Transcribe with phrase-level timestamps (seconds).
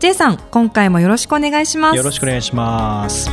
[0.00, 1.96] J さん、今回もよろしくお願いします。
[1.98, 3.28] よろしくお願いします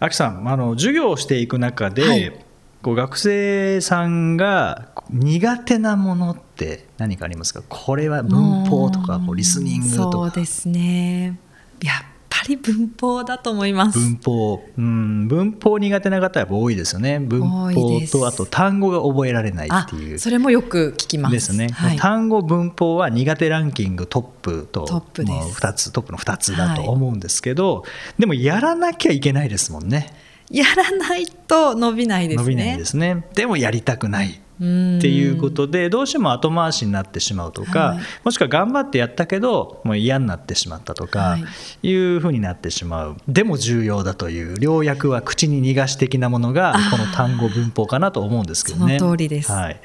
[0.00, 2.40] あきさんあの授業をしていく中で、はい
[2.82, 7.62] こう学生さんが苦手なものって何かありますか？
[7.66, 11.38] これは文法とかこうリスニングとかそうですね。
[11.80, 12.06] やっぱ
[12.48, 13.98] り文法だと思います。
[13.98, 17.18] 文法、うん、文法苦手な方はやっぱ多いですよね。
[17.18, 20.18] 文法とあと単語が覚えられないあっていう。
[20.18, 21.32] それもよく聞きます。
[21.32, 25.38] ですね、はい、単語文法は苦手ランキングトップとトップです。
[25.38, 27.84] もう2つトップの2つだと思うんですけど、
[28.18, 30.12] でもやらなきゃいけないですもんね。
[30.50, 32.42] やらないと伸びないですね。
[32.42, 33.24] 伸びないですね。
[33.34, 37.98] でもやりたくないっっていうことでどうしても後回しになってしまうとか、はい。
[38.24, 41.38] もしくは頑張ってやったけどもう嫌になってしまったとか、、は
[41.82, 41.92] い。
[41.92, 43.16] うふうになってしまう。
[43.28, 48.98] でも重要だという良薬は口に逃がし的なものがこの単語文法かなと思うんですけどね。
[48.98, 49.50] その通りです。
[49.50, 49.80] はい。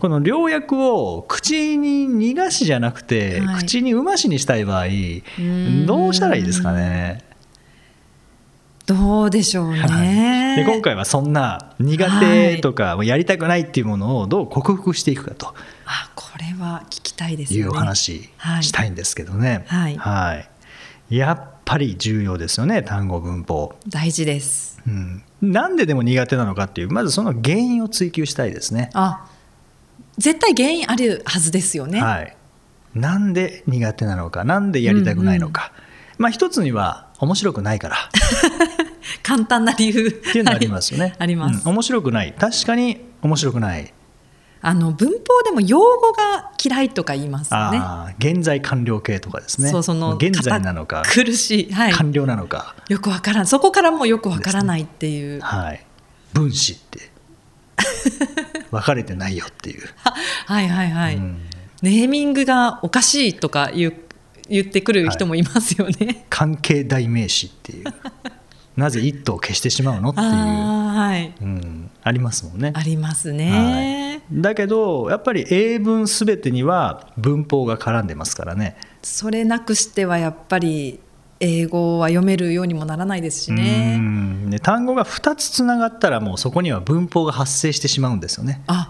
[0.00, 3.62] この良薬を口に逃がしじゃなくて、はい。
[3.62, 4.86] 口にうましにしたい場合
[5.40, 5.86] ん。
[5.86, 7.29] どうしたらいいですかね？
[8.90, 10.56] どうでしょうね。
[10.56, 15.54] で今回はそんな苦手とかやりたくないっていうものをどう克服していくかと
[15.86, 17.72] あこれは聞きたいですいうお。
[17.72, 19.64] 話はいしたいんですけどね。
[19.68, 24.80] はいはいやっぱり重要ですよね単語文法、大事です。
[24.84, 25.22] うん。
[25.40, 28.90] なんででも苦手なのかっていうまずその原因を追求したいですね。
[28.94, 29.28] あ
[30.18, 32.02] 絶対原因あるはずですよね。
[32.02, 32.36] はい、
[32.94, 35.72] なんで苦手なのかなんでやりたくないのか、
[36.18, 37.96] まあ一つには面白くないから。
[39.22, 40.08] 簡単な理由。
[40.08, 41.14] っっていうのがありますよね。
[41.18, 41.62] あります。
[41.64, 41.72] うん。
[41.72, 42.32] 面白くない。
[42.32, 43.92] 確かに面白くない。
[44.62, 47.80] あの文法でも用語が嫌いとか言いますよね。
[48.18, 49.70] 現在完了形とかですね。
[49.70, 53.46] そうその現在なのか堅苦しい、はい、完了なのか、よくわからん。
[53.46, 55.84] そこからもうよくわからないっていう、はい、
[56.34, 57.10] 分子って。
[58.70, 59.88] 分かれてないよっていう、
[60.46, 61.40] はいはいはい、うん。
[61.80, 63.94] ネーミングがおかしいとか言う
[64.50, 66.26] 言ってくる人もいますよね。
[66.28, 67.84] 関係代名詞っていう
[68.76, 72.72] なぜ一頭を消してしまうのっていう、あーはいうん、ありますもんね。
[72.74, 78.76] ありますね、はい、だけどやっぱり英文すべてには文法が絡んでますからね。
[79.02, 81.00] それなくしてはやっぱり
[81.40, 84.58] 英語は読めるようにもならないですしうね。
[84.62, 88.62] 単語が2つつながったらもうそこには文法が発生してしまうんですよね。
[88.66, 88.89] あ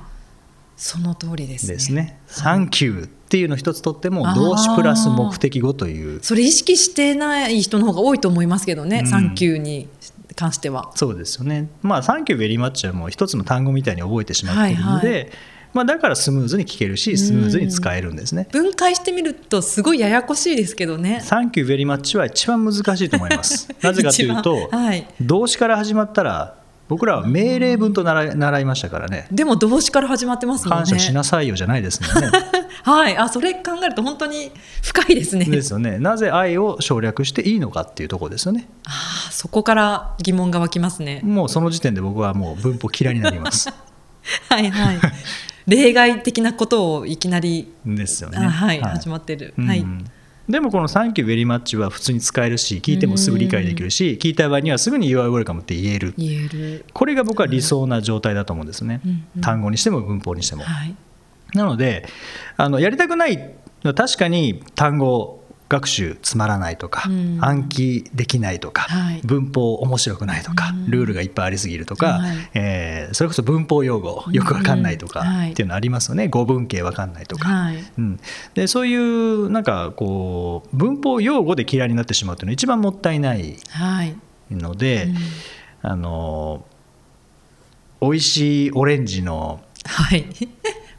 [0.80, 1.74] その通りですね。
[1.74, 2.18] ですね。
[2.26, 9.88] サンキューっていうの一つとっても動詞プラス目的語というそれ意識してない人の方が多いと思いますけどね、うんサンキューに
[10.36, 10.91] 関しては。
[10.94, 11.68] そうですよね。
[11.82, 15.26] まあサンキューベリーマッチはもう一つの単語みたいに覚えてしまっているので、はいは
[15.74, 18.48] まあだからスムーズに聞けるしスムーズに使えるんですね。
[18.50, 21.20] 分解してみるとすごいややこしいですけどね。
[21.20, 23.68] サンキューベリーマッチは一番難しいと思います。
[23.82, 26.56] なぜかというと、はい、動詞から始まったら
[26.91, 29.28] 僕らは命令文と習い習いましたからね。
[29.31, 30.84] でも動詞から始まってますもんね。
[30.87, 32.31] 感謝しなさいよじゃないですもんね。
[32.83, 34.51] はい、あそれ考えると本当に
[34.83, 35.45] 深いですね。
[35.45, 36.01] ですよね。
[36.01, 38.69] なぜ愛を省略していいのかっていうところですよね。
[38.87, 41.21] あーそこから疑問が湧きますね。
[41.23, 43.71] もうその時点で僕はもう文法嫌いになります。
[44.51, 44.99] はいはい。
[45.69, 48.39] 例外的なことをいきなり、ですよね。
[48.39, 49.55] あはい、始まってる。
[49.57, 49.87] うんはい。
[50.50, 56.84] でもこの「サンキューベリーマッチ」は普通に使えるし聞いてもすぐ理解できるし聞いた場合にはすぐに「You are welcome」って言える言える。
[56.93, 59.00] これが僕は理想な状態だと思うんですね、
[59.41, 60.62] 単語にしても文法にしても。
[60.62, 60.94] はい。
[61.55, 62.06] なので
[62.56, 65.40] あのやりたくないのは確かに単語
[65.70, 67.38] 学習つまらないとか、うん。
[67.41, 69.20] 暗記できないとか、はい。
[69.25, 70.91] 文法面白くないとか、うん。
[70.91, 72.36] ルールがいっぱいありすぎるとか、はい。
[72.54, 76.28] えーそれこそ文法用語よくわかんないとかっていうのありますよね。
[76.28, 77.48] 語文系わかんないとか。
[77.48, 77.77] はい。
[77.98, 78.21] うん、
[78.54, 84.16] でそういうなんかこう文法用語で嫌いになってしまうというのは一番もったいないはい。
[84.50, 85.09] ので、う
[85.86, 85.91] ん。
[85.91, 86.65] あの
[88.00, 90.27] 美味しいオレンジのはい。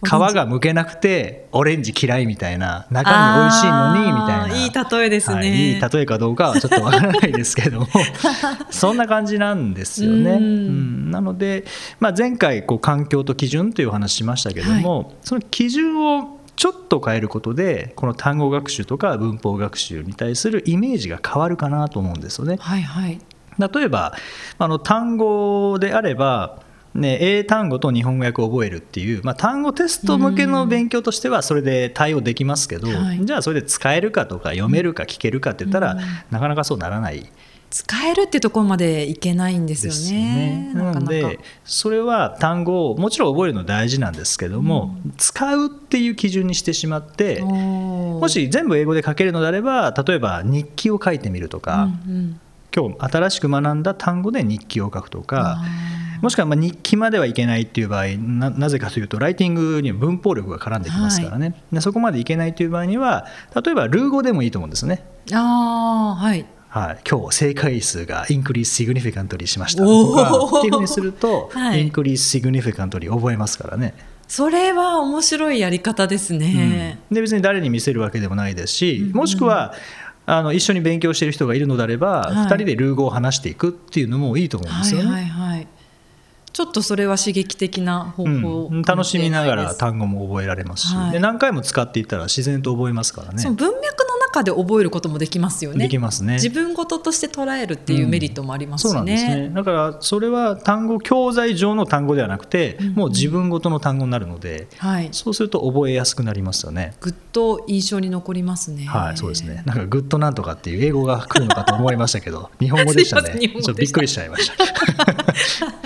[0.03, 7.87] 皮が剥けなくてオレンジ嫌いみたいな中身美味しいのにみたいないい例えですねはいいい例えかどうかはちょっとわからないですけども
[8.71, 10.31] そんな感じなんですよね。
[10.31, 11.65] うんうんなので、
[11.99, 22.57] まあ、前回こう環境と基準というお話しましたけども、その基準をちょっと変えることでこの単語学習とか文法学習に対するイメージが変わるかなと思うんですよね。
[22.59, 23.19] はいはい。
[23.59, 24.13] 例えば
[24.57, 26.61] あの単語であれば
[26.93, 33.25] ね、英単語と日本語訳を覚えるっていう、まあ、単語テスト向けの勉強としてはそれで対応できますけど、はい。
[33.25, 35.97] じゃあそれで使えるかとか読めるか聞けるかって言ったら、
[36.31, 37.31] なかなかそうならない。
[37.69, 40.73] 使えるってところまでいけないんですよね。
[40.73, 40.91] よね。
[40.91, 51.87] なのでそれは単語をもちろん覚えるの大事なんですけども、使うっていう基準にしてしまってももし全部英語で書けるのであれば例えば日記を書いてみるとか、
[52.75, 55.61] 今日新しく学んだ単語で日記を書くとか。
[56.21, 63.25] もしくはまあ日記まではいけないっていう場合ななぜかというとライティングには文法力が絡んできますからね、でそこまでいけないという場合には
[63.55, 65.03] 例えばルー語でもいいと思うんですね。
[65.33, 66.45] ああはい。
[66.69, 73.93] はい、今日正解数がインクリースシグニフィカントリーしましたとかっていうふうにすると、はいインクリースシグニフィカントリー覚えますからね。
[74.29, 76.97] それは面白いやり方ですね。
[77.11, 79.73] で別に誰に見せるわけでもないですし、もしくは
[80.25, 85.11] あの一緒に勉強している人がいるのであれば、はい2人でルー語を話していくっていうのもいいと思うんですよね。
[85.11, 85.40] はいはいはい。
[86.53, 95.85] ちょっとそれは刺激的な方法、うん、楽しみながら単語も覚えられますし、はいで何回も使っていったら自然と覚えますからねその文脈の中で覚えることもできますよね。
[95.85, 98.89] できますね自分事として捉えるっていうメリットもありますしね。
[98.89, 105.09] そうなんですねだからそれは単語教材上の単語ではなくて、もう自分ごとの単語になるのではい。
[105.11, 106.93] そうすると覚えやすくなりますよね。
[107.01, 108.85] ぐっと印象に残りますね。
[108.85, 109.63] はい、そうですね。
[109.65, 113.29] なんか good なんとかっていう英語が来るのかと思いましたけど、 日本語でしたね。
[113.29, 114.55] たちょっとびっくりしちゃいました。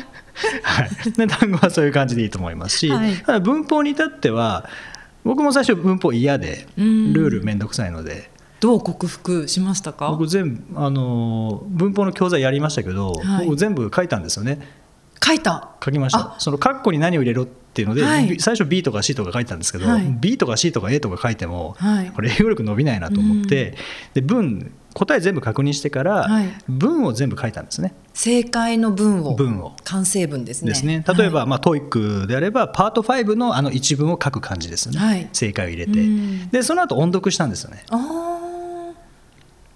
[0.63, 3.15] はい、で単語はそういう感じでいいと思いますし、はい。
[3.17, 4.67] ただ文法に至っては
[5.23, 7.13] 僕も最初文法嫌でルうん。
[7.13, 8.29] ールめんどくさいので。
[8.59, 10.09] どう克服しましたか？
[10.09, 13.45] 僕全部あの文法の教材やりましたけど、はい。
[13.45, 14.59] 僕全部書いたんですよね。
[15.23, 15.71] 書いた。
[15.83, 16.19] 書きました。
[16.19, 16.35] あ。
[16.39, 18.39] その括弧に何を入れろっていうので、はい。
[18.39, 20.17] 最初 B とか C とか書いてたんですけど、はい。
[20.19, 22.11] B とか C とか A とか書いても、はい。
[22.11, 23.75] これ英語力伸びないなと思って、
[24.13, 26.47] で文答え全部確認してから、はい。
[26.69, 27.93] 文を全部書いたんですね。
[28.13, 29.35] 正解の文を。
[29.35, 29.73] 文を。
[29.83, 30.69] 完成文ですね。
[30.69, 31.49] ですね、例えば、はい。
[31.49, 35.29] まあ、 TOEIC であればパート5のあの一文を書く感じですよね、はい。
[35.33, 35.99] 正解を入れて。
[35.99, 36.49] うん。
[36.49, 37.83] でその後音読したんですよね。
[37.89, 38.44] あ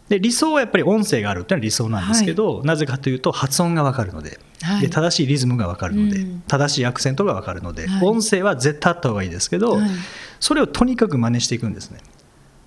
[0.10, 4.82] で理想はやっぱり音声があるっていうのは理想なんですけど、なぜかというと発音が分かるので,、はい。
[4.82, 6.44] で正しいリズムが分かるので、うん。
[6.48, 8.08] 正しいアクセントが分かるので、はい。
[8.08, 9.90] 音声は絶対あった方がいいですけど、はい。
[10.40, 12.00] それをとにかく真似していくんですね。
[12.02, 12.20] ー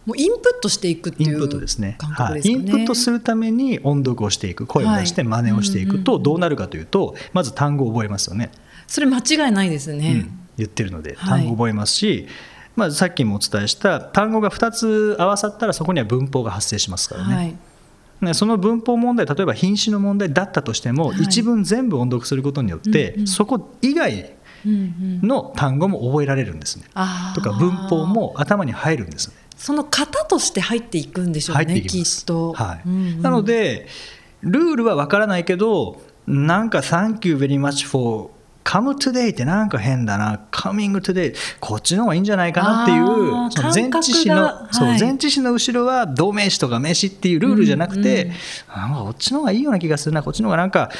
[0.06, 1.96] もうインプットしていくっていうインプットですね。
[1.98, 2.42] 感はい。
[2.44, 8.50] インプットするために音読をしていく声を出して真似をしていくとはいどうなるかというとまず単語を覚えますよね、
[8.86, 10.12] それ間違いないですね。
[10.12, 10.38] うん。
[10.58, 11.40] 言ってるのではい。
[11.42, 12.26] 単語を覚えますし、
[12.76, 17.56] まあ、さっきもお伝えした単語が2つ合わさったらそこには文法が発生しますからね、はい。
[18.22, 24.34] ねその文法問題例えば品詞の問題だったとしても、はい一文全部音読することによって、うんうんそこ以外
[24.64, 24.74] うんう
[25.24, 25.28] ん。
[25.28, 26.84] の単語も覚えられるんですね。
[26.94, 29.34] あーとか文法も頭に入るんですね。
[29.56, 32.52] その型として入っていくんでしょうねきっと。
[32.52, 33.86] はいうんうんなので
[34.42, 38.30] ルールは分からないけどなんか「Thank you very much for
[38.64, 48.30] come today」ってなんか変だな「coming today」こっちの方がいいんじゃないかなっていあうーその前置詞の、感覚がそうはい前置詞の後ろは動名詞とか名詞っていうルールじゃなくて、うん。
[48.30, 48.34] うん
[48.74, 50.22] なんかこっちの方がいいような気がするな。
[50.22, 50.90] こっちの方がなんか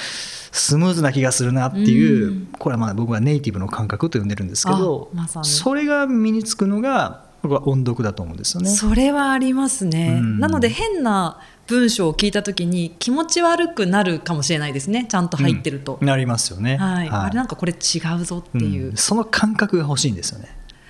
[0.53, 2.49] スムーズな気がするなっていう、うん。
[2.59, 8.71] これはまあ僕はネイティブの感覚と呼んでるんですけど、あまそれが身につくのが僕は音読だと思うんですよね。
[8.71, 10.39] それはありますね、うん。
[10.39, 11.39] なので変な
[11.69, 15.07] 文章を聞いた時に気持ち悪くなるかもしれないですね。
[15.09, 16.07] ちゃんと入ってると、うん。
[16.07, 16.77] なりますよね。
[16.77, 17.09] はい。
[17.09, 18.97] あれなんかかこれ違うぞっていう、うん。
[18.97, 20.49] その感覚が欲しいんですよね。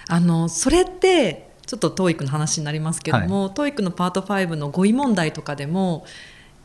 [0.09, 6.05] あのそれってちょっと TOEIC の話になりますけども、TOEIC のパート5の語彙問題とかでも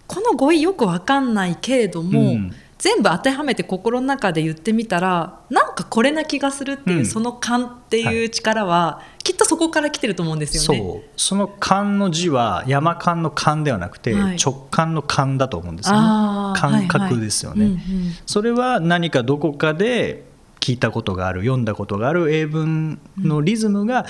[0.08, 2.54] この語彙よくわかんないけれども、うん。
[2.78, 7.06] 全部当てはめて心の中で言ってみたらなんかこれな気がするっていう、うん。
[7.06, 10.80] その勘っていう力は、きっとそこから来てると思うんですよね。
[10.80, 11.04] そう。
[11.18, 14.38] その勘の字は山勘の勘ではなくて、はい。
[14.42, 16.58] 直感の勘だと思うんですよね。
[16.58, 17.84] 感覚ですよね、はいはい。
[17.84, 18.12] うんうん。
[18.26, 20.24] それは何かどこかで
[20.62, 24.06] 聞いたことがある読んだことがある英文のリズムが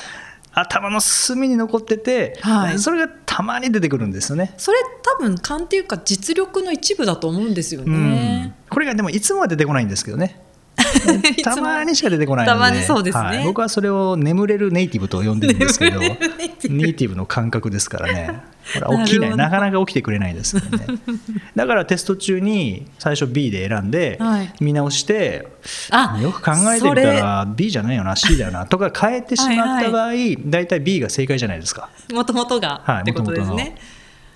[0.54, 2.78] 頭の隅に残ってて、はい。
[2.78, 4.54] それがたまに出てくるんですよね。
[4.58, 8.54] それ多分勘っていうか実力の一部だと思うんですよね。
[8.68, 8.70] うん。
[8.70, 10.44] これがでもいつもは出てこないんですけどね
[11.44, 12.60] たまにしか出てこないので。
[12.60, 13.24] たまにそうですね。
[13.24, 18.42] はい僕はそれを眠れるネイティブと呼んでるんですけど ネイティブの感覚ですからね。
[18.74, 20.86] これは起きないななかなか起きてくれないですよね。
[21.56, 24.54] だからテスト中に最初 B で選んではい。
[24.60, 25.48] 見直して、
[25.90, 30.12] あよく考えてみたら B じゃないよな C だよなとか変えてしまった場合
[30.46, 31.90] 大体 B が正解じゃないですか。
[32.14, 33.76] もともとが、はいってことですね。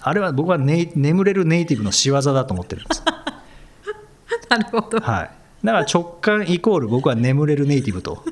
[0.03, 3.03] あれは僕はネイ眠れるネイティブの仕業だと思ってるんです。
[4.49, 4.99] なるほど。
[4.99, 5.29] はい、
[5.63, 8.23] だから直感イコール僕は眠れるネイティブと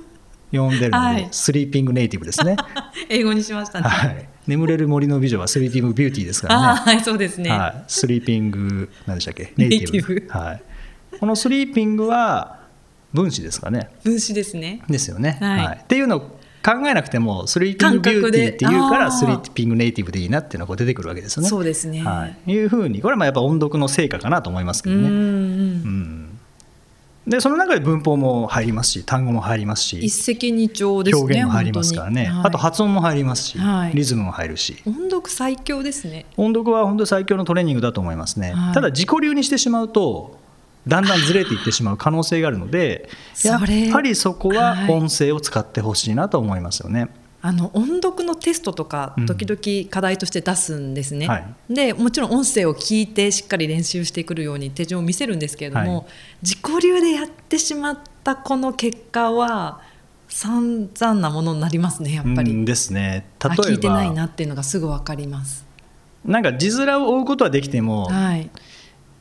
[0.52, 1.28] 呼んでるので、はい。
[1.32, 2.56] スリーピングネイティブですね、
[3.10, 3.88] 英語にしましたね。
[3.88, 6.80] はい、眠れる森の美女はスリーピングビューティーですかあらね。
[6.80, 7.52] はい、そうですね。
[7.52, 9.54] はい、スリーピング何でしたっけ？
[9.58, 10.62] ネイティブはい、
[11.20, 12.60] このスリーピングは
[13.14, 13.90] 分子ですかね？
[14.04, 14.82] 分子ですね。
[14.90, 15.80] ですよね、はい。
[15.84, 21.50] っていうのを考えなくてもスリーピングビューティーっていうからスリーピングネイティブでいいなっていうのがこう出てくるわけですよね。
[21.50, 22.02] そうですね。
[22.02, 25.10] はい、いうふうにこれはまあやっぱ音読の成果かなと思いますけどね。
[25.10, 26.29] うん
[27.28, 32.48] でその中で文法も入りますし単語も入りますし、一石二鳥ですね表現も入りますからね、本当に。
[32.48, 33.94] あと発音も入りますし、はい。
[33.94, 34.82] リズムも入るし。
[34.86, 36.26] 音読最強ですね。
[36.38, 38.74] 音読は本当に最強のトレーニングだと思いますね、はい。
[38.74, 40.40] ただ自己流にしてしまうと
[40.88, 43.10] だんだんずれていってしまう可能性があるので
[43.44, 43.60] やっ
[43.92, 44.92] ぱりそこははい。
[44.92, 47.10] 音声を使ってほしいなと思いますよね。
[47.42, 49.26] あの音読のテストとかうん。
[49.26, 51.74] 時々課題として出すんですね、はい。
[51.74, 56.06] でもちろん音声を聞いてしっかり練習してくるように手順を見せるんですけれども、はい。
[56.42, 59.82] 自己流でやってしまったこの結果は
[60.28, 63.26] 散々なものになりますねやっぱり、うんですね。
[63.40, 63.64] あ例えば。
[63.64, 65.66] 聞いてないなっていうのがすぐ分かります、
[66.26, 68.50] なんか字面を追うことはできてもはい、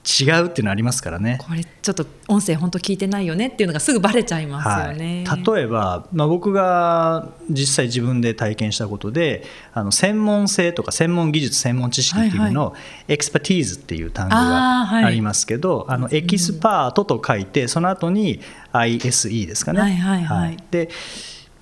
[0.08, 1.38] 違うっていうのありますからね。
[1.40, 12.74] これちょっと音声本当聞いてないよねっていうのがすぐバレちゃいますよね、はい、例えば、まあ、僕が実際自分で体験したことであの専門性とか専門技術専門知識っていうのの、
[13.08, 18.40] expertise っていう単語がありますけどあ、の expert と書いてその後に
[18.72, 19.80] ISE ですかね。
[19.80, 20.24] はいはい。
[20.24, 20.56] はい。
[20.70, 20.90] で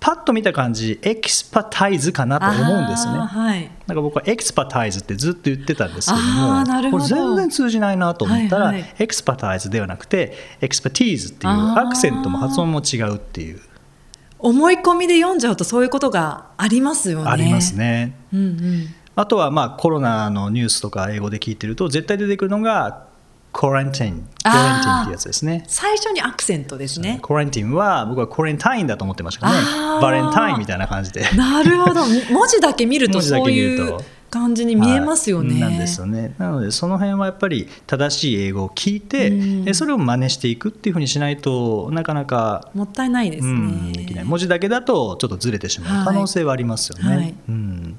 [0.06, 3.18] パッと見た感じ expertize かなと思うんですね。
[3.18, 13.60] はいなんか僕は expertize ってずっと言ってたんですけどもこれ全然通じないなと思ったら、はいはい expertize ではなくて expertise っていうアクセントも発音も違うっていう
[14.38, 17.28] 思い込みで読んじゃうとそういうことがありますよね。
[17.28, 18.14] ありますね。
[18.32, 18.86] うんうん、
[19.16, 23.05] あとはまあコロナのニュースとか英語で聞いてると絶対出てくるのが
[23.56, 25.64] コランティンコランティンってやつですね。
[25.66, 27.20] 最初にアクセントですね。
[27.22, 29.54] コランティンは僕はコレンタインだと思ってましたね
[30.02, 31.22] バレンタインみたいな感じで。
[31.34, 32.02] なるほど。
[32.30, 33.96] 文字だけ見るとそういう
[34.28, 35.54] 感じに見えますよね。
[35.54, 36.34] はいなんですよね。
[36.36, 39.64] なのでその辺はやっぱり正しい英語を聞いて、うん。
[39.64, 43.52] でそれを真似していくっていうふうにしないとなかなか、もったいないですね。
[43.52, 44.24] うん、できない。
[44.26, 47.08] 文字だけだとちょっとずれてしまう可能性はありますよね。
[47.08, 47.34] はいはい。
[47.48, 47.98] うん、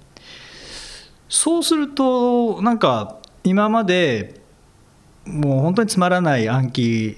[1.28, 4.37] そうするとなんか今まで
[5.28, 7.18] もう本当につまらない暗記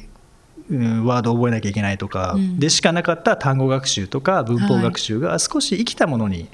[0.69, 6.49] うんワードを覚えなきゃいけないとかうんでしかなかった単語学習とか文法学習が少し生きたものに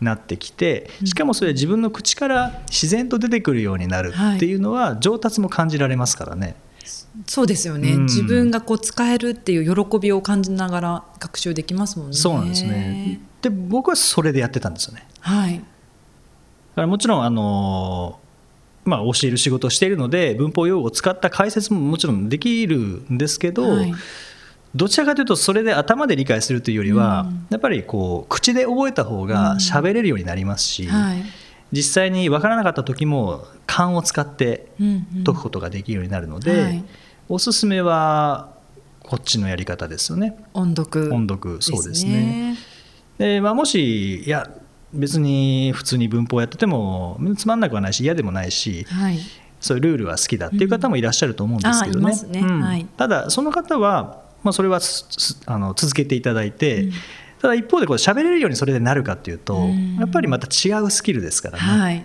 [0.00, 6.56] なってきてしかもそれは自分の口から自然と出てくるようになるっていうのは上達も感じられますからね。
[7.26, 12.16] そうですよね、うん自分がこう使えるっていう喜びを感じながら学習できますもんね。
[12.16, 15.06] そうなんですねで僕はそれでやってたんですよね。
[15.20, 15.54] はい。
[15.54, 15.64] だか
[16.82, 18.19] らもちろんあの、
[18.90, 23.92] まあ、教える仕事をしているので文法用語を使った解説ももちろんできるんですけど、はい
[24.72, 31.24] どちらかというとそれで頭で理解するというよりは、うんやっぱりこう口で覚えた方が喋れるようになりますし、はい。
[31.72, 36.84] 実際に分からなかった時も勘を使ってうんうん解くことができるようになるので、はい
[37.28, 38.54] おすすめは
[39.04, 40.36] こっちのやり方ですよね。
[40.52, 41.12] 音読。
[41.12, 42.56] 音読そうですね。
[43.18, 44.50] でまあ、もしいや
[44.92, 49.18] 別に普通に文法やっててもつまんなくはないし嫌でもないしはい。
[49.60, 52.12] そういうルールは好きだっていう方もいらっしゃると思うんですけどね。
[52.24, 54.80] うんねうんはいただその方は、まあ、それは
[55.46, 56.92] あの続けていただいて、うん
[57.40, 61.58] ただ一方でこう喋れるようにそれでなるかっていうと、うんやっぱりまた違うスキルですからね。
[61.58, 62.04] はい。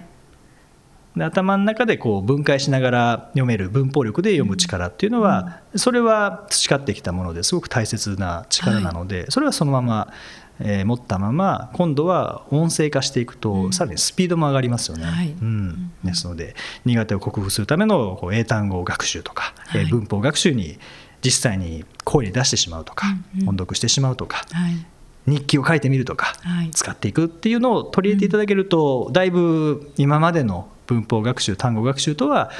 [1.15, 10.13] で頭の中でこう分解しながら読める文法力で読む力っていうのは、それは培ってきたものですごく大切な力なので、それはそのまま、
[10.59, 15.05] えー持ったまま今度は音声化していくと、うんさらにスピードも上がりますよね。
[15.05, 20.77] はいうん、ですので苦手を克服するためのこう英単語学習とか、えーはい文法学習に
[21.21, 24.85] 実際に声に出してしまうとか、うんうん音読してしまうとかはい。
[25.27, 32.51] 日記を書いてみるとか、はい使っていくっていうのを取り入れていただけると、だいぶ今までの文法学習単語学習とは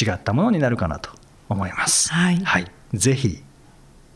[0.00, 1.10] 違ったものになるかなと
[1.50, 2.10] 思います。
[2.10, 2.42] はい
[2.94, 3.42] ぜひ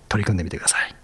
[0.09, 0.98] 取り組んでみてください。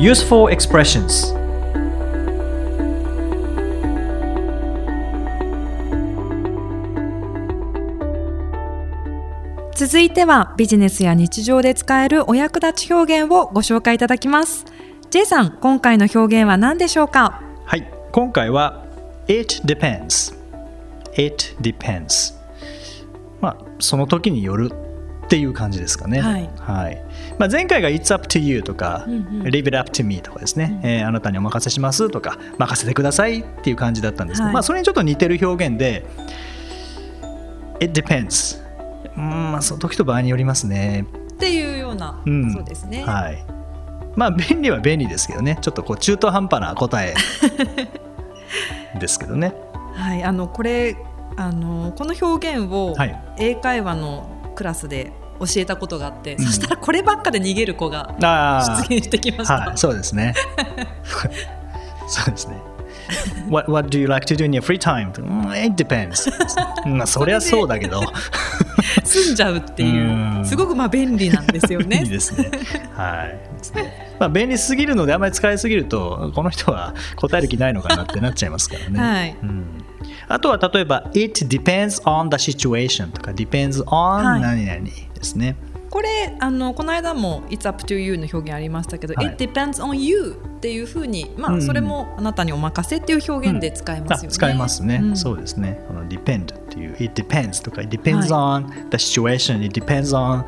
[0.00, 1.36] Useful expressions.
[9.74, 14.64] 続いてはビジネスや日常で使えるお役立ち表現をご紹介いただきます。
[15.10, 17.42] J さん今回の表現は何でしょうか？
[17.66, 18.86] はい、今回は
[19.28, 20.34] It depends.
[21.12, 22.34] It depends.
[23.42, 24.70] まあその時による
[25.30, 26.20] っていう感じですかね。
[26.20, 27.00] はい。
[27.38, 29.42] まあ、前回が It's up to you とか、うんうん。
[29.44, 34.54] Leave it up to me とかですね、えーあなたにお任せしますとか任せてくださいっていう感じだったんですけど、はい。
[34.54, 36.04] まあそれにちょっと似てる表現で
[37.78, 38.60] It depends
[39.16, 41.06] うんまあその時と場合によりますね。
[41.34, 42.52] っていうような、うん。
[42.52, 43.44] そうですね、はい。
[44.16, 47.14] まあ便利は便利ですけどね、ちょっとこう中途半端な答え
[48.98, 49.54] ですけどね。
[49.94, 50.96] はい、あのこれ
[51.36, 53.22] あのこの表現をはい。
[53.38, 59.56] 英会話のクラスで教えたことがあって、んそしたらこればっかで逃げる子があ出現してきました。
[59.56, 60.34] あはいそうですね
[62.06, 62.56] そうですね
[63.48, 65.12] What, what do you like to do in your free time?
[65.20, 66.30] うん It depends
[66.88, 68.00] まあそりゃそうだけど
[69.04, 72.04] 済んじゃうっていううんすごくまあ便利なんですよ いいね。
[72.04, 72.50] ですね。
[72.96, 73.38] はい。
[74.18, 79.00] まあ便利すぎるのであまり使いすぎるとこの人は答える気ないのかなってなっちゃいますからね。
[79.00, 79.79] はいうん、
[80.30, 85.56] あとは例えば It depends on the situation とか depends on はい何々ですね。
[85.90, 94.28] これあのこの間も「It's up to you」の表現ありましたけど「はい It depends on you」っていうふうに、まあうんそれもあなたにお任せっていう表現で使えますよね。
[94.28, 95.82] あ使いますね、うんそうですね。
[95.88, 100.44] この depend っていう It depends とか It depends on the situation It depends on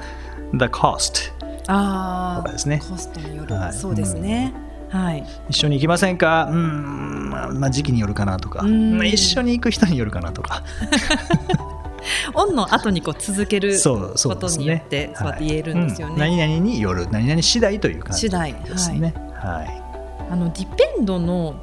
[0.53, 1.33] the cost
[1.67, 4.55] ああとかですねコストによる、はいそうですね。
[4.93, 6.49] はい、一緒に行きませんか？
[6.51, 8.61] うーん、まあ、まあ時期によるかなとか。
[8.63, 8.99] うん。
[8.99, 10.63] まあ一緒に行く人によるかなとか。
[12.35, 16.21] オンの後にこう続けることによってそうやって言えるんですよね。
[16.21, 16.39] はいうん。
[16.39, 19.15] 何々による何々次第という感じ次第ですね。
[19.35, 19.83] はい。
[20.31, 21.55] あのディペンドの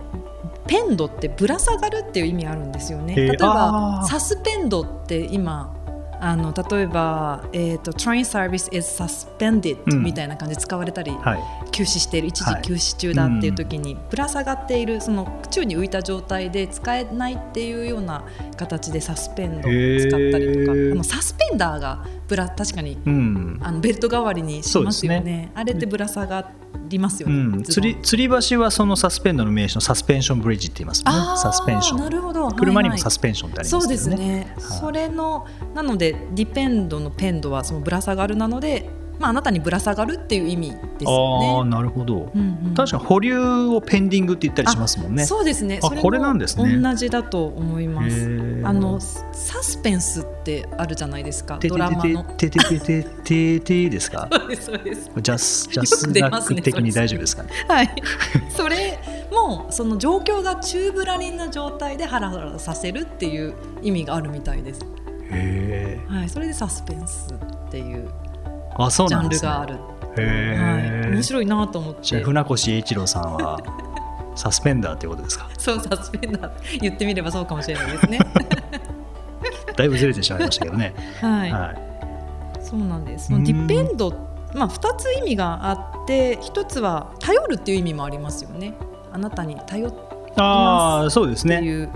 [0.66, 3.16] ペンドってぶら下がるっていう意味あるんですよね。
[3.16, 5.76] 例えばサスペンドって今
[6.22, 10.04] あの例えば、えー、と train service is suspended、うん。
[10.04, 11.72] みたいな感じで使われたり、はい。
[11.72, 12.62] 休止している一時はい。
[12.62, 18.26] 休止中だっていう時に、ぶら下がっているその宙に浮いた状態で使えないっていうような
[18.58, 23.60] 形でサスペンドを使ったりとかあのサスペンダーがぶら確かにうん。
[23.62, 25.52] あのベルト代わりにしますよそうでね。
[25.56, 26.52] あれってぶら下が
[26.88, 32.00] りますよね、うん、吊り吊り橋はそのサスペンドの名詞のサスペンションブリッジって言いますよねサスペンション。
[32.00, 32.50] なるほど。
[32.52, 33.00] 車にもはい。
[33.00, 41.70] はいサスペンションってありそうでますけどねすね、はいそれのなのでディペンドのペンドはそのぶら下がるなので、まあ、あなたにぶら下がるっていう意味ですよああね。
[41.72, 45.80] なるほど、うんうん確かに保留をペンディングって言ったりしますもんねそうですね。
[45.82, 48.16] それもあこれなんですね同じだと思いまへす。
[48.28, 51.58] ーあのサスペンスってあるじゃないですか。
[51.58, 52.24] てドラマの。
[52.38, 54.30] てててててててですか？
[54.32, 55.12] そうですそうです。
[55.22, 57.50] ジャスジャよスラく出ますねック的に大丈夫ですかね？
[57.68, 57.90] はい。
[58.50, 59.00] それ
[59.32, 64.82] もその状況が宙ぶらりんな状態でハラハラさせるっていう意味があるみたいです。
[65.32, 66.30] へえはい。
[66.30, 68.10] それでサスペンスっていう
[68.86, 69.76] あそうジャなんですねンルがある。
[69.76, 69.78] へ
[70.18, 71.12] え、はい。
[71.14, 72.22] 面白いなと思って。
[72.22, 73.60] 船越英一郎さんは
[74.36, 75.48] サスペンダーっていうことですか？
[75.58, 78.20] そうサスペンダー言ってみればそうかもしれないですね。
[79.76, 81.52] だいぶずれてしまいましたけどねはい。
[81.52, 81.76] はい
[82.62, 83.30] そうなんです。
[83.30, 84.14] ディペンド、
[84.54, 88.74] まあ二つ意味があって、一つは頼るっていう意味もありますよね。
[89.12, 89.94] あなたに頼っ
[90.38, 91.90] ああそうですねっていう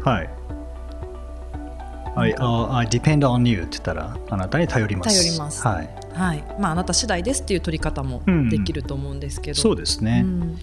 [2.16, 2.34] はい。
[2.34, 5.20] I, uh, I depend on you って言ったらあなたに頼ります。
[5.20, 5.68] 頼ります。
[5.68, 8.50] はい、はい、まああなた次第ですっていう取り方もうん。
[8.50, 9.60] できると思うんですけど。
[9.60, 10.60] そうですね、うん。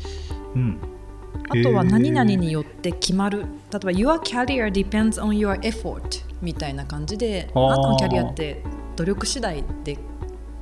[0.55, 0.79] うん。
[1.49, 3.41] あとは何々によって決まる。
[3.41, 6.03] 例えば Your career depends on your effort
[6.41, 8.63] みたいな感じで、あなたのキャリアって
[8.97, 9.99] 努力次第で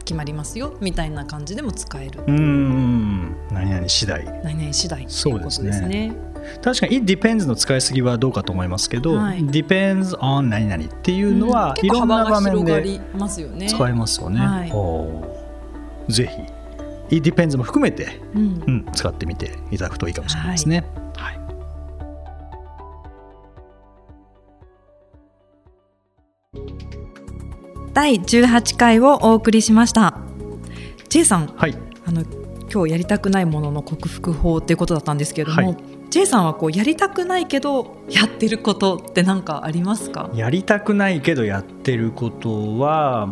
[0.04, 0.76] 決まりますよ。
[0.80, 2.20] みたいな感じでも使える。
[2.20, 3.36] うーん。
[3.52, 4.24] 何々次第。
[4.42, 6.12] 何々次第っていうことですね。
[6.54, 9.44] ね確かに It depends の使いすぎはどうかと思いますけど、はい。
[9.44, 11.86] depends on 何々っていうのは、うん。
[11.86, 13.68] いろんな場面でりますよね。
[13.68, 14.64] 使えますよね、は
[16.08, 16.12] い。
[16.12, 16.26] ぜ
[17.10, 17.16] ひ。
[17.16, 18.62] It depends も含めて、うん。
[18.66, 20.84] うん、使ってみていただくといいかもしれないですね、
[21.16, 21.38] はい。
[27.94, 30.18] 第18回をお送りしました。
[31.08, 31.76] J さん、はい。
[32.06, 32.22] あの
[32.70, 40.30] 今日やりたくないものの克服法っていうことだったんですけれども、はい J さんはこうやりたくないけどやってることって何かありますか？
[40.34, 43.28] やりたくないけどやってることは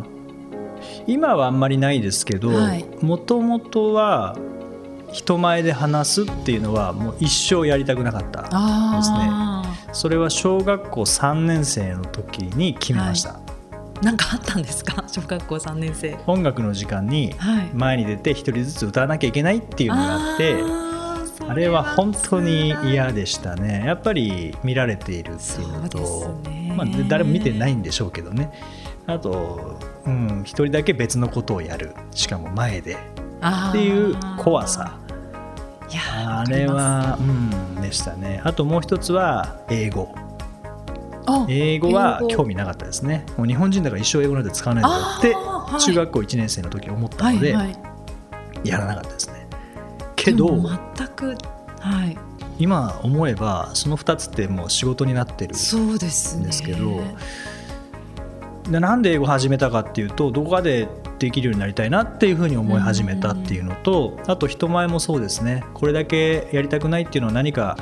[1.06, 4.36] 今はあんまりないですけどはいもともとは
[5.10, 9.62] 人前で話すっていうのはもう一生やりたくなかったあ
[9.92, 13.40] それは小学校3年生の時に決めました、あ、
[14.02, 15.04] なんかあったんですか？
[15.08, 16.18] 小学校3年生。
[16.26, 17.70] 音楽の時間にはい。
[17.72, 20.85] 前に出て一人ずつ歌わなきゃいけないっていうのがあってあーそ
[21.48, 23.82] あれは本当に嫌ででしたね。
[23.84, 26.72] やっぱり見られているっていうのとね。
[26.76, 28.52] まあ、で誰も見てないんでしょうけどね。
[29.06, 31.92] あとうん一人だけ別のことをやる。
[32.12, 32.96] しかも前で。
[33.68, 34.98] っていう怖さ。
[36.14, 38.40] あれはうんでしたね。
[38.44, 40.14] あともう一つは英語。
[41.48, 43.26] 英語は興味なかったですね。
[43.36, 47.50] もう日本人だから一生英語なんて使わないんだよって中学校1年生の時思ったので
[48.62, 49.35] やらなかったですね
[50.26, 50.48] けど
[50.96, 51.36] 全く
[51.80, 52.18] はい。
[52.58, 57.02] 今思えばその2つってもう仕事になってるそうですけど
[58.70, 65.64] でなんで英語始めたかっていうとどこかでできるようになりたいなっていうふうに思い始めたっていうのとあと人前もそうですね。
[65.74, 67.76] これだけやりたくないっていうのは何か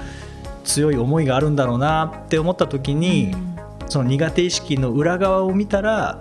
[0.64, 3.56] 強い思いがあるんだろうなって思った時に、うん。
[3.88, 6.18] その苦手意識の裏側を見たら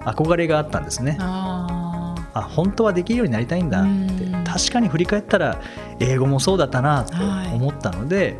[0.00, 1.16] 憧れがあったんですね。
[1.20, 3.88] ああ本当はできるようになりたいんだって。
[3.88, 5.60] うん確かに振り返ったら
[6.00, 7.16] 英語もそうだったなと
[7.54, 8.36] 思ったので、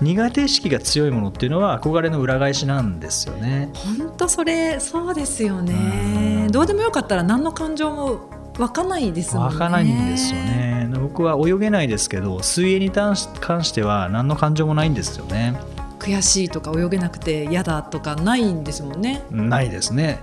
[0.00, 3.70] 苦手意識が強いものっていうのは憧れの裏返しなんですよね。
[3.72, 6.50] ー本当それそうですようねん。
[6.50, 9.52] どうでもよかったら何の感情も湧かないですもんね。
[9.54, 10.90] 湧かないんですよね。
[11.00, 15.54] 僕は泳げないですけど水泳に関しては何の感情もないんですよね。
[15.98, 19.22] 悔しいとか泳げなくて嫌だとかないんですもんね。
[19.30, 20.18] ないですね。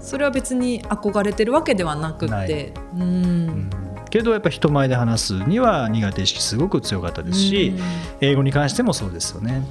[0.00, 2.74] それは別に憧れてるわけではなくて。
[2.94, 3.02] うん。
[3.02, 3.70] うん
[4.12, 7.84] けどやっぱ人前で話すには苦手意識すごく強かったですし、うん。
[8.20, 9.62] 英語に関してもそうですよね。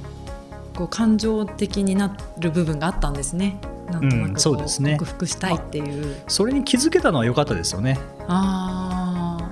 [0.74, 3.60] こう感情的になる部分があったんですね。
[3.88, 4.96] なんとなうんくこそうですね。
[4.98, 6.16] 克服したいっていう。
[6.26, 8.00] それに気づけたのは良かったですよね。
[8.26, 9.01] ああ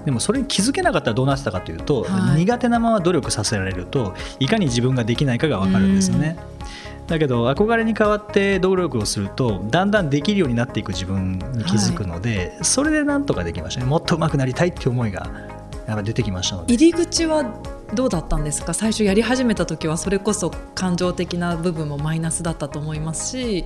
[0.04, 2.40] でもそれに気づけなかったらどうなってたかというと、はい。
[2.40, 6.38] 苦手なまま努力させられるといかに自分ができないかが分かるんですよね。
[7.06, 13.86] だけど憧れに代わって努力をするとだんだんできるようになっていく自分に気づくので、それでなんとかできましたね。
[13.86, 15.28] もっと上手くなりたいっていう思いが
[15.86, 16.74] やっぱ出てきましたので。
[16.74, 17.44] 入り口は
[17.94, 18.72] どうだったんですか？
[18.72, 23.64] 最初やり始めた時はそれこそ感情的な部分もマイナスだったと思いますし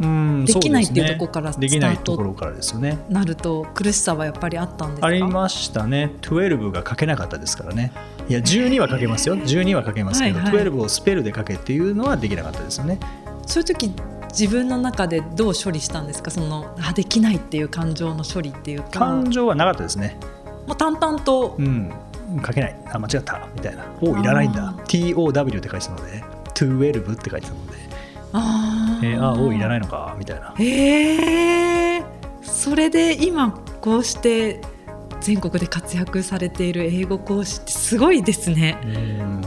[0.00, 2.16] うんできないっていうところからスタート
[3.08, 5.06] なると苦しさはやっぱりあったんですか？
[5.06, 6.10] ありましたね。
[6.22, 7.92] 12が書けなかったですからね。
[8.28, 9.36] いや12は書けますよ。
[9.36, 10.64] 12は書けますけど、はいはい。
[10.64, 12.98] 12をスペルで書けっていうのはできなかったですよね。
[13.46, 13.92] そういう時
[14.30, 16.30] 自分の中でどう処理したんですか？
[16.32, 18.98] そのあできないっていう感情の処理っていうか。
[18.98, 20.16] 感情はなかったですね。
[20.66, 21.54] もう淡々と。
[21.58, 21.92] うん。
[22.44, 22.76] 書けない。
[22.90, 23.46] あ間違った。
[23.54, 24.70] みたいな「おいらないんだ。
[24.70, 27.74] あ」TOW って書いてたので「12」って書いてたので。
[28.32, 30.54] あ「えー、あおいらいないのか」みたいな。
[30.58, 32.02] へえ
[32.42, 34.60] それで今こうして
[35.20, 38.78] 全国で活躍されている英語講師ってすごいですね。
[38.84, 39.40] うん。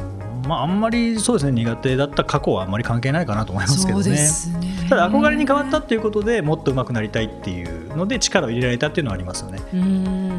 [0.47, 4.17] まああんまりそうですね苦手だった過去はあんまり関係ないかなと思いますけどね。
[4.17, 4.87] すね。
[4.89, 9.59] ただ憧れに変わったっていうことでもっと上手くなりたいっていうので力を入れられたっていうのはありますよね。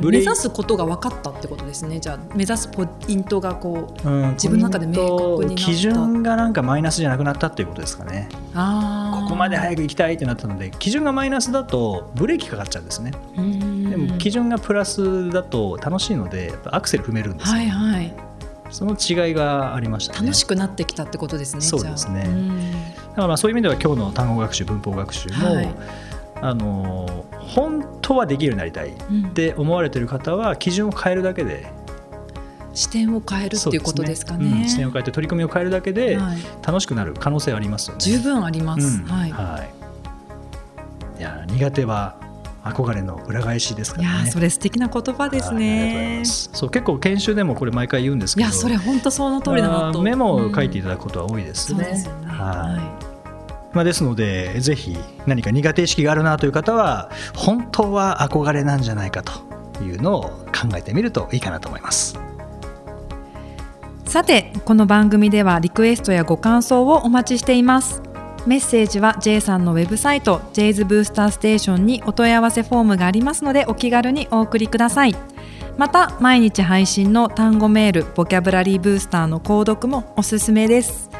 [0.00, 2.00] 目指すことが分かったってことですね。
[2.00, 8.28] じゃあ目指すポイントがこううん、自分の中で明確に基準がなんかマイナスじゃなくなったっていうことですかね。
[8.54, 13.12] ここまで早く行きたいってなったので基準がマイナスだとブレーキかかっちゃうんですね。
[13.36, 13.90] うん。
[13.90, 18.14] でも基準がプラスだと楽しいのでアクセル踏めるんですよ、はいはい。
[18.70, 20.20] その違いがありましたね。
[20.20, 22.28] 楽しくなってきたってことですねそうですね。
[23.10, 25.74] だからまあそういう意味では今日の単語学習文法学習も、はい
[26.40, 31.66] あの本当はできるようになりたいっうんて思われてる方は基準を変えるだけで
[32.74, 34.62] 視点を変えるっていうことですかね。
[34.62, 38.00] うん視点を変えて取り組みを変えるだけではい楽しくなる可能性はありますよね。
[38.00, 39.00] 十分あります。
[39.00, 39.30] うんはい。
[39.32, 39.68] はい
[41.18, 42.14] いや苦手は
[42.62, 44.28] 憧れの裏返しですかいやらね。
[44.28, 46.24] ーそれ素敵な言葉ですねま。
[46.24, 49.94] すそう結構研修でもこれ毎回言うんですけどいやそれ本当その通りだなと。
[49.94, 51.82] まあメモを書いていたただくことは多いですね。
[51.82, 52.26] そうですよね。
[52.28, 53.07] はいは
[53.72, 59.32] まあ、ですのでぜひ何か苦手意識があるなという方は本当は憧れなんじゃないかと
[59.84, 62.18] いうのを考えてみるといいかなと思います。
[64.04, 68.02] さてこの番組ではリクエストやご感想をお待ちしています。
[68.46, 75.14] メッセージは J さんのウェブサイト J's ブースターステーションにお問い合わせフォームがありますのでお気軽にお送りください。
[75.76, 81.17] また毎日配信の単語メールボキャブラリーブースターの購読もおすすめです。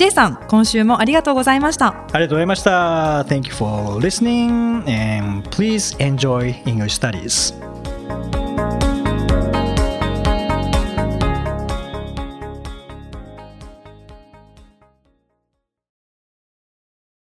[0.00, 1.88] J さん今週もありがとうございました。
[1.88, 3.22] ありがとうございました。
[3.24, 7.69] Thank you for listening and please enjoy English studies.